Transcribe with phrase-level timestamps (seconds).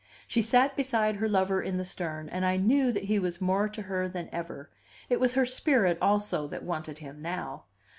[0.25, 3.69] She sat beside her lover in the stern, and I knew that he was more
[3.69, 4.71] to her than ever:
[5.09, 7.65] it was her spirit also that wanted him now.